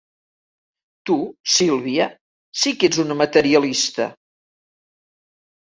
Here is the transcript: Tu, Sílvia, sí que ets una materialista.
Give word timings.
Tu, 1.09 1.17
Sílvia, 1.57 2.09
sí 2.63 2.75
que 2.79 2.91
ets 2.91 3.03
una 3.05 3.21
materialista. 3.21 4.11